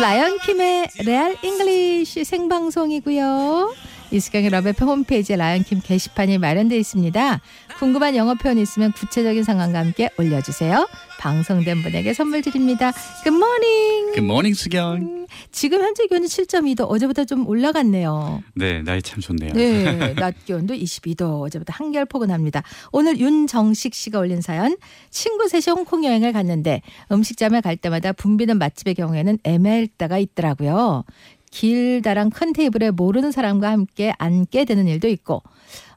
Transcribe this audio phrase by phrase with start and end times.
[0.00, 3.74] 라이언킴의 레알 English 생방송이고요.
[4.10, 7.40] 이수경의 러브페 홈페이지에 라이언킴 게시판이 마련되어 있습니다.
[7.78, 10.86] 궁금한 영어 표현 있으면 구체적인 상황과 함께 올려주세요.
[11.26, 12.92] 방송된 분에게 선물 드립니다.
[13.24, 14.12] Good morning.
[14.14, 15.26] Good morning, 수경.
[15.50, 18.44] 지금 현재 기온이 7.2도 어제보다 좀 올라갔네요.
[18.54, 19.52] 네, 날이 참 좋네요.
[19.54, 22.62] 네, 낮 기온도 22도 어제보다 한결 포근합니다.
[22.92, 24.76] 오늘 윤정식 씨가 올린 사연
[25.10, 31.02] 친구 셋이 홍콩 여행을 갔는데 음식점에 갈 때마다 붐비는 맛집의 경우에는 애매할 때가 있더라고요.
[31.50, 35.42] 길다란 큰 테이블에 모르는 사람과 함께 앉게 되는 일도 있고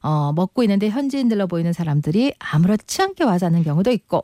[0.02, 4.22] 어, 먹고 있는데 현지인들로 보이는 사람들이 아무렇지 않게 와서 하는 경우도 있고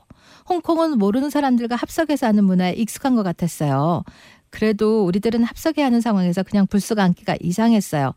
[0.49, 4.03] 홍콩은 모르는 사람들과 합석해서 하는 문화에 익숙한 것 같았어요.
[4.49, 8.13] 그래도 우리들은 합석해야 하는 상황에서 그냥 불쑥 앉기가 이상했어요.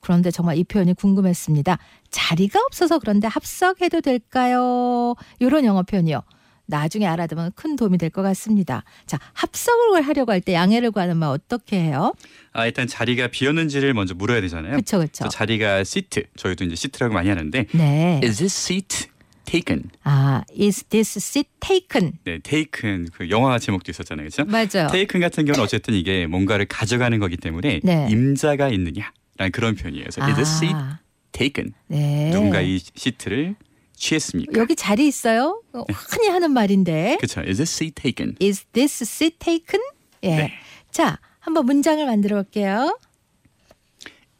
[0.00, 1.78] 그런데 정말 이 표현이 궁금했습니다.
[2.10, 5.14] 자리가 없어서 그런데 합석해도 될까요?
[5.38, 6.22] 이런 영어 표현이요.
[6.66, 8.84] 나중에 알아두면 큰 도움이 될 것 같습니다.
[9.06, 12.12] 자, 합석을 하려고 할 때 양해를 구하는 말 어떻게 해요?
[12.52, 14.76] 아, 일단 자리가 비었는지를 먼저 물어야 되잖아요.
[14.76, 14.98] 그쵸.
[14.98, 18.20] 그래서 자리가 시트, 저희도 이제 시트라고 많이 하는데 네.
[18.24, 19.08] Is this seat
[19.44, 19.84] taken?
[20.04, 22.12] 아, is this seat taken?
[22.24, 24.44] 네, taken 그 영화 제목도 있었잖아요, 그렇죠?
[24.50, 24.88] 맞아요.
[24.90, 28.06] taken 같은 경우는 어쨌든 이게 뭔가를 가져가는 거기 때문에 네.
[28.10, 30.04] 임자가 있느냐라는 그런 표현이에요.
[30.10, 30.98] 그래서 is this seat 아,
[31.32, 31.72] taken?
[31.88, 32.30] 네.
[32.32, 33.56] 누군가 이 시트를
[34.02, 34.58] 취했습니까?
[34.58, 35.62] 여기 자리 있어요?
[35.72, 37.16] 어, 흔히 하는 말인데.
[37.20, 37.40] 그렇죠.
[37.40, 38.36] Is this seat taken?
[38.42, 39.80] Is this seat taken?
[40.24, 40.36] 예.
[40.36, 40.52] 네.
[40.90, 42.98] 자, 한번 문장을 만들어 볼게요.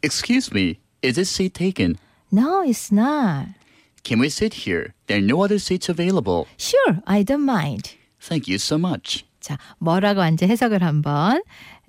[0.03, 1.95] Excuse me, is this seat taken?
[2.31, 3.55] No, it's not.
[4.03, 4.93] Can we sit here?
[5.07, 6.45] There are no other seats available.
[6.57, 7.95] Sure, I don't mind.
[8.19, 9.23] Thank you so much.
[9.39, 11.41] 자, 뭐라고 한지 해석을 한번.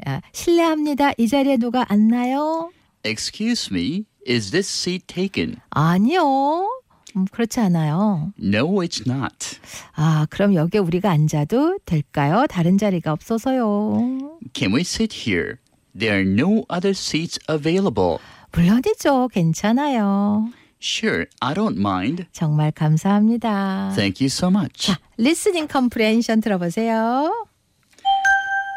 [0.07, 1.13] 아, 실례합니다.
[1.19, 2.71] 이 자리에 누가 앉나요?
[3.05, 5.57] Excuse me, is this seat taken?
[5.71, 6.69] 아니요.
[7.17, 8.33] 음, 그렇지 않아요.
[8.43, 9.59] No, it's not.
[9.95, 12.47] 아, 그럼 여기에 우리가 앉아도 될까요?
[12.49, 14.39] 다른 자리가 없어서요.
[14.53, 15.57] Can we sit here?
[15.97, 18.19] There are no other seats available.
[18.53, 19.29] 물론이죠.
[19.29, 20.51] 괜찮아요.
[20.81, 22.27] Sure, I don't mind.
[22.33, 23.93] 정말 감사합니다.
[23.95, 24.89] Thank you so much.
[24.89, 27.33] 자, listening comprehension 들어보세요.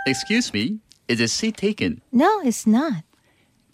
[0.07, 1.99] Excuse me, is this seat taken?
[2.13, 3.03] No, it's not.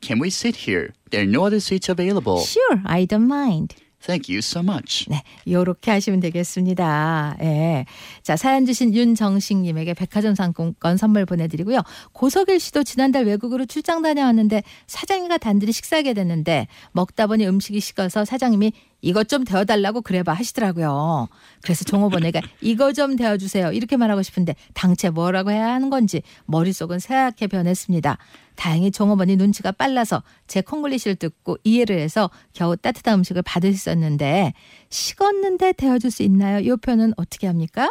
[0.02, 0.94] Can we sit here?
[1.12, 2.40] There are no other seats available.
[2.40, 3.76] Sure, I don't mind.
[4.06, 5.06] Thank you so much.
[5.10, 7.38] 네, 요렇게 하시면 되겠습니다.
[7.42, 7.86] 예.
[8.22, 11.82] 자, 사연 주신 윤정식 님에게 백화점 상품권 선물 보내 드리고요.
[12.12, 18.74] 고석일 씨도 지난달 외국으로 출장 다녀왔는데 사장님과 단둘이 식사하게 됐는데 먹다 보니 음식이 식어서 사장님이
[19.04, 21.28] 이것 좀 데워달라고 그래봐 하시더라고요.
[21.62, 23.74] 그래서 종업원에게 이거 좀 데워주세요.
[23.74, 28.18] 이렇게 말하고 싶은데 당최 뭐라고 해야 하는 건지 머릿속은 새하얗게 변했습니다.
[28.56, 34.54] 다행히 종업원이 눈치가 빨라서 제 콩글리시를 듣고 이해를 해서 겨우 따뜻한 음식을 받을 수 있었는데
[34.90, 36.60] 식었는데 데워줄 수 있나요?
[36.60, 37.90] 이 표현은 어떻게 합니까?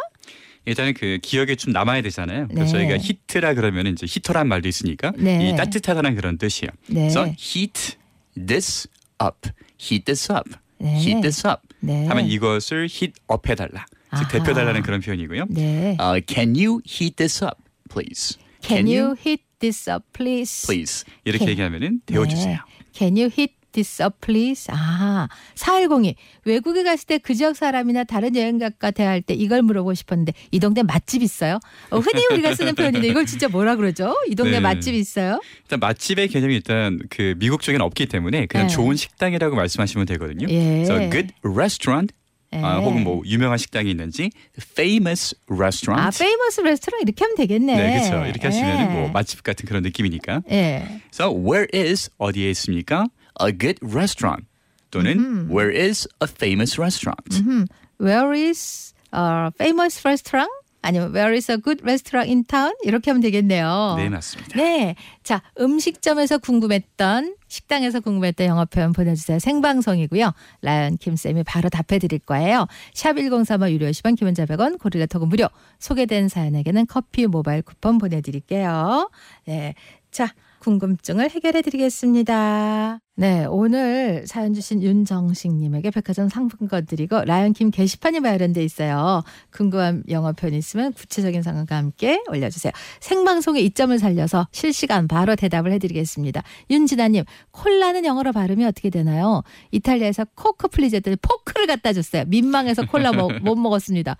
[0.65, 2.47] 일단은 그 기억에 좀 남아야 되잖아요.
[2.47, 2.55] 네.
[2.55, 5.49] 그래서 저희가 히트라 그러면 이제 히터란 말도 있으니까 네.
[5.49, 6.71] 이 따뜻하다는 그런 뜻이에요.
[6.87, 7.01] 네.
[7.01, 7.97] 그래서 heat
[8.35, 8.87] this
[9.21, 9.49] up,
[9.79, 10.49] heat this up,
[10.83, 10.95] 네.
[10.99, 12.05] heat this up 네.
[12.07, 13.85] 하면 이것을 heat up 해달라.
[14.17, 15.45] 즉 대표 달라는 그런 표현이고요.
[15.49, 15.97] 네.
[15.99, 17.57] 어, can you heat this up,
[17.89, 18.37] please?
[18.61, 20.67] Can you heat this up, please?
[20.67, 22.57] please 이렇게 Can- 얘기하면은 데워주세요.
[22.57, 22.83] 네.
[22.93, 23.55] Can you heat
[24.03, 24.67] up, please?
[24.73, 26.15] 아, 4102.
[26.45, 30.83] 외국에 갔을 때 그 지역 사람이나 다른 여행객과 대화할 때 이걸 물어보고 싶었는데 이 동네
[30.83, 31.59] 맛집 있어요?
[31.89, 34.15] 어, 흔히 우리가 쓰는 표현인데 이걸 진짜 뭐라 그러죠?
[34.27, 34.59] 이 동네 네.
[34.59, 35.39] 맛집 있어요?
[35.63, 38.73] 일단 맛집의 개념이 일단 그 미국 쪽에는 없기 때문에 그냥 네.
[38.73, 40.47] 좋은 식당이라고 말씀하시면 되거든요.
[40.49, 40.83] 예.
[40.85, 42.13] 그래서 good restaurant
[42.51, 42.83] 아, 예.
[42.83, 47.75] 혹은 뭐 유명한 식당이 있는지 famous restaurant 아, famous restaurant 이렇게 하면 되겠네.
[47.75, 48.25] 네, 그렇죠.
[48.25, 48.99] 이렇게 하시면은 예.
[48.99, 50.41] 뭐 맛집 같은 그런 느낌이니까.
[50.51, 51.01] 예.
[51.13, 53.07] So where is 어디에 있습니까?
[53.41, 54.45] A good restaurant
[54.91, 57.41] 또는 where is a famous restaurant.
[57.41, 57.65] 음,
[57.99, 60.51] where is a famous restaurant?
[60.83, 62.73] 아니면 where is a good restaurant in town?
[62.83, 63.95] 이렇게 하면 되겠네요.
[63.97, 64.55] 네, 맞습니다.
[64.55, 64.95] 네.
[65.23, 69.39] 자, 음식점에서 궁금했던, 식당에서 궁금했던 영어 표현 보내주세요.
[69.39, 70.33] 생방송이고요.
[70.61, 72.67] 라이언 김쌤이 바로 답해 드릴 거예요.
[72.93, 75.47] 샵 1035 유료 10원, 기본자 100원, 고릴라 토금 무료.
[75.79, 79.09] 소개된 사연에게는 커피 모바일 쿠폰 보내드릴게요.
[79.45, 79.75] 네.
[80.11, 80.33] 자,
[80.63, 82.99] 궁금증을 해결해 드리겠습니다.
[83.15, 89.23] 네, 오늘 사연 주신 윤정식님에게 백화점 상품권 드리고 라이언킴 게시판이 마련돼 있어요.
[89.51, 92.71] 궁금한 영어 표현 있으면 구체적인 상황과 함께 올려주세요.
[93.01, 96.41] 생방송의 이점을 살려서 실시간 바로 대답을 해드리겠습니다.
[96.71, 99.43] 윤진아님, 콜라는 영어로 발음이 어떻게 되나요?
[99.71, 102.23] 이탈리아에서 Coke 했더니 포크를 갖다 줬어요.
[102.27, 104.15] 민망해서 콜라 먹, 못 먹었습니다.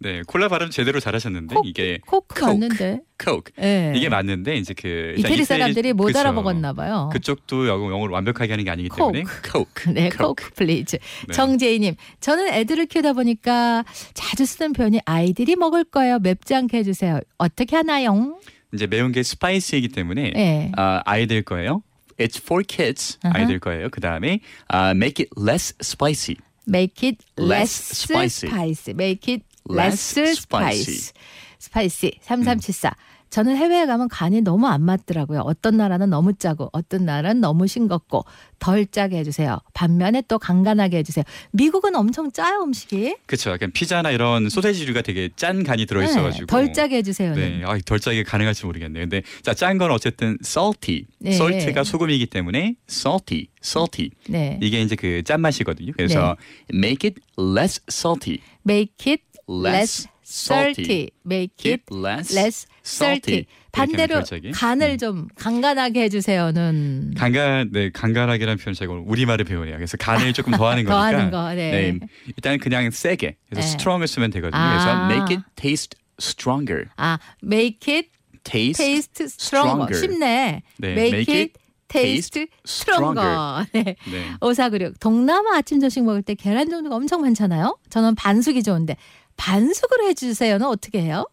[0.00, 2.44] 네, 콜라 발음 제대로 잘하셨는데 Coke, 이게 Coke.
[2.44, 3.00] 맞는데.
[3.20, 3.52] Coke.
[3.60, 3.92] 예.
[3.96, 6.20] 이게 맞는데 이제 그 이태리 사람들이 못 그쵸.
[6.20, 7.10] 알아먹었나 봐요.
[7.12, 9.92] 그쪽도 영어, 영어를 완벽하게 하는 게 아니기 때문에 Coke.
[9.92, 10.08] 네.
[10.10, 10.98] Coke please.
[11.26, 11.32] 네.
[11.34, 13.84] 정재희 님, 저는 애들을 키우다 보니까
[14.14, 16.20] 자주 쓰는 표현이 아이들이 먹을 거예요.
[16.20, 17.18] 맵지 않게 해 주세요.
[17.36, 18.38] 어떻게 하나요?
[18.72, 20.72] 이제 매운 게 spicy이기 때문에 네.
[20.76, 21.82] 아, 아이들 거예요.
[22.18, 23.18] It's for kids.
[23.24, 23.38] 아하.
[23.38, 23.88] 아이들 거예요.
[23.90, 26.36] 그 다음에 아, make it less spicy.
[26.68, 28.48] Make it Less less spicy.
[28.48, 28.90] spicy.
[28.94, 31.12] Make it Less spicy.
[31.58, 32.94] spicy 3374.
[33.30, 35.40] 저는 해외에 가면 간이 너무 안 맞더라고요.
[35.40, 38.24] 어떤 나라는 너무 짜고 어떤 나라는 너무 싱겁고
[38.58, 39.58] 덜 짜게 해주세요.
[39.74, 41.24] 반면에 또 간간하게 해주세요.
[41.50, 43.16] 미국은 엄청 짜요 음식이.
[43.26, 43.50] 그렇죠.
[43.50, 47.34] 약간 피자나 이런 소세지류가 되게 짠 간이 들어있어가지고 네, 덜 짜게 해주세요.
[47.34, 49.02] 네, 아, 덜 짜게 가능할지 모르겠네요.
[49.02, 51.04] 근데 자, 짠건 어쨌든 salty.
[51.18, 51.34] 네.
[51.34, 54.10] salt가 소금이기 때문에 salty, salty.
[54.28, 54.58] 네.
[54.62, 55.92] 이게 이제 그 짠맛이거든요.
[55.96, 56.34] 그래서
[56.72, 58.40] make it less salty.
[58.66, 61.10] Make it Less less salty.
[61.24, 63.46] Make it less, less salty.
[63.72, 64.22] 반대로.
[64.54, 64.98] 간을 음.
[64.98, 69.76] 좀 간간하게 해주세요는 간간, 네, 간간하게라는 표현 제가 우리말을 배우네요.
[69.76, 71.10] 그래서 간을 조금 더하는 거니까.
[71.10, 71.54] 더하는 거.
[71.54, 71.98] 네.
[72.26, 73.36] 일단 그냥 세게.
[73.48, 73.74] 그래서 네.
[73.74, 74.60] strong을 쓰면 되거든요.
[74.60, 74.70] 아.
[74.70, 76.86] 그래서 make it taste stronger.
[76.96, 78.08] 아, make it
[78.44, 79.94] taste, taste stronger.
[79.94, 80.00] stronger.
[80.00, 80.62] 쉽네.
[80.78, 81.52] 네, make,
[81.88, 83.66] taste stronger.
[83.72, 83.82] 네.
[83.82, 83.96] 네.
[84.40, 87.78] 오사그육 동남아 아침 저식 먹을 때 계란 종류가 엄청 많잖아요.
[87.90, 88.96] 저는 반숙이 좋은데
[89.36, 91.26] 반숙으로 해주세요는 어떻게 해요?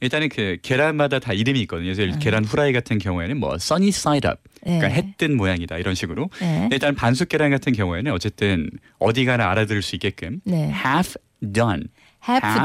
[0.00, 1.92] 일단은 그 계란마다 다 이름이 있거든요.
[1.94, 2.18] 그래서 음.
[2.18, 4.94] 계란 후라이 같은 경우에는 뭐 sunny side up, 그러니까 네.
[4.94, 6.30] 해뜬 모양이다 이런 식으로.
[6.40, 6.68] 네.
[6.72, 10.72] 일단 반숙 계란 같은 경우에는 어쨌든 어디 가나 알아들을 수 있게끔 네.
[10.72, 11.18] half
[11.52, 11.84] done,
[12.26, 12.64] half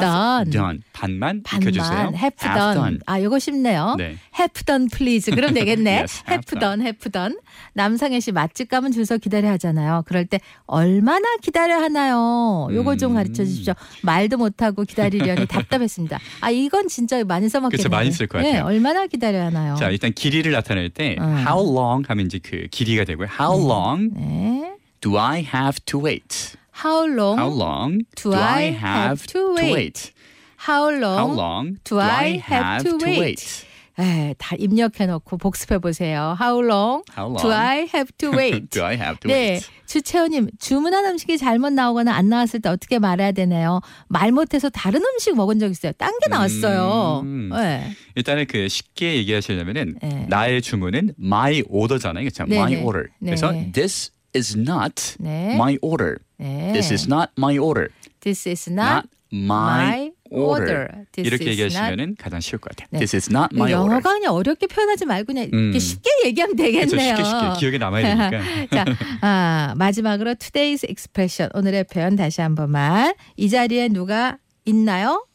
[0.52, 0.82] done.
[0.94, 2.12] 반만 익혀주세요.
[2.12, 3.00] 반만 half done.
[3.06, 3.96] 아, 요거 쉽네요.
[3.98, 4.18] 네.
[4.38, 5.32] half done please.
[5.32, 5.96] 그럼 되겠네.
[6.06, 7.38] Yes, half half done, half done.
[7.74, 10.04] 남상혜 씨 맛집 가면 줄서 기다려 하잖아요.
[10.06, 12.68] 그럴 때 얼마나 기다려 하나요?
[12.72, 13.16] 요거 좀 음.
[13.16, 13.74] 가르쳐 주십시오.
[14.04, 16.20] 말도 못 하고 기다리려니 답답했습니다.
[16.42, 17.78] 아, 이건 진짜 많이 써먹겠네요.
[17.78, 18.66] 그쵸, 많이 쓸것 네, 같아요.
[18.66, 19.76] 얼마나 기다려 하나요?
[19.76, 21.38] 자 일단 길이를 나타낼 때 음.
[21.40, 23.28] how long 하면 이제 그 길이가 되고요.
[23.40, 24.74] How long 네.
[25.02, 26.58] do I have to wait?
[26.84, 27.38] How long?
[27.38, 30.12] How long do I have to wait?
[30.68, 31.18] How long?
[31.18, 33.66] How long do I have to wait?
[33.98, 36.36] 에, 다 입력해 놓고 복습해 보세요.
[36.38, 38.70] How long, How long do I have to wait?
[38.70, 39.70] do I have to 네, wait?
[39.86, 43.80] 주채호님 주문한 음식이 잘못 나오거나 안 나왔을 때 어떻게 말해야 되나요?
[44.10, 45.94] 말 못해서 다른 음식 먹은 적 있어요.
[45.94, 47.22] 딴 게 나왔어요.
[47.24, 47.52] 음.
[47.54, 47.90] 네.
[48.16, 50.26] 일단은 그 쉽게 얘기하시려면은 네.
[50.28, 52.26] 나의 주문은 my order잖아요.
[52.26, 52.44] 그렇죠?
[52.50, 52.84] 네, my 네.
[52.84, 53.08] order.
[53.20, 53.28] 네.
[53.32, 55.54] 그래서 this is not 네.
[55.54, 56.18] my order.
[56.38, 56.74] 네.
[56.74, 57.90] This is not my order.
[58.22, 61.06] This is not not my, my order.
[61.12, 62.88] This 이렇게 is not 얘기하시면은 가장 쉬울 것 같아요.
[62.92, 63.00] 네.
[63.00, 63.96] This is not my order.
[63.96, 65.64] 영어가 그냥 어렵게 표현하지 말고 그냥 음.
[65.66, 66.74] 이렇게 쉽게 얘기하면 그렇죠.
[66.74, 67.16] 되겠네요.
[67.16, 68.72] 쉽게 쉽게 기억에 남아야 되니까.
[68.72, 68.86] 자,
[69.22, 75.26] 아, 마지막으로 today's expression 오늘의 표현 다시 한 번만 이 자리에 누가 있나요?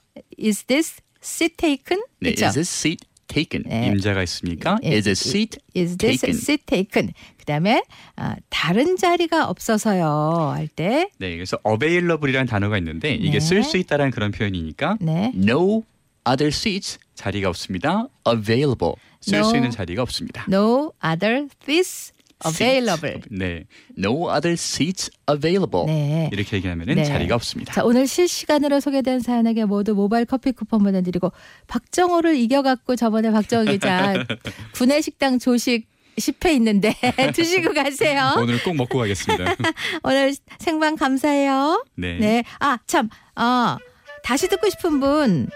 [0.43, 2.03] Is this seat taken?
[2.21, 2.47] 네, 그렇죠?
[2.47, 3.63] is this seat taken?
[3.67, 3.87] 네.
[3.87, 4.79] 임자가 있습니까?
[4.83, 6.37] 예, is this seat Is this taken?
[6.37, 7.13] seat taken?
[7.39, 7.83] 그다음에
[8.17, 13.41] 아, 다른 자리가 없어서요 할 때 네, 그래서 available이라는 단어가 있는데 이게 네.
[13.41, 15.33] 쓸수 있다라는 그런 표현이니까 네.
[15.35, 15.83] no
[16.29, 18.07] other seats 자리가 없습니다.
[18.29, 19.45] available 쓸 No.
[19.45, 20.45] 수 있는 자리가 없습니다.
[20.49, 22.13] No other seats
[22.45, 23.21] available.
[23.31, 23.65] 네,
[23.99, 25.87] no other seats available.
[25.87, 26.31] 네.
[26.33, 27.05] 이렇게 얘기하면은 네.
[27.05, 27.73] 자리가 없습니다.
[27.73, 31.33] 자, 오늘 실시간으로 소개된 사연에게 모두 모바일 커피 쿠폰 보내 드리고
[31.67, 34.15] 박정호를 이겨 갖고 저번에 박정호 기자
[34.75, 35.89] 구내식당 조식
[36.19, 36.95] 10회 있는데
[37.35, 38.35] 드시고 가세요.
[38.39, 39.57] 오늘 꼭 먹고 가겠습니다.
[40.05, 41.85] 오늘 생방 감사해요.
[41.97, 42.19] 네.
[42.19, 42.45] 네.
[42.59, 43.09] 아, 참.
[43.35, 43.79] 아,
[44.23, 45.49] 다시 듣고 싶은 분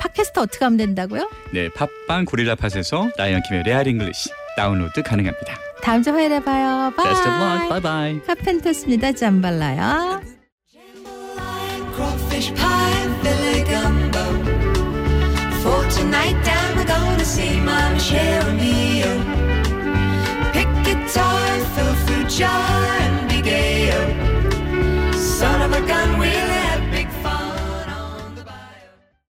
[0.00, 1.30] 팟캐스트 어떻게 하면 된다고요?
[1.52, 5.69] 네, 팟빵 고릴라 팟에서 라이언 킴의 레알 English 다운로드 가능합니다.
[5.82, 6.92] 다음 주 화요일에 봐요.
[6.96, 7.06] Bye.
[7.06, 7.68] Best of luck.
[7.68, 8.22] Bye bye.
[8.26, 9.12] 카펜터스입니다.
[9.12, 10.20] Jambalaya.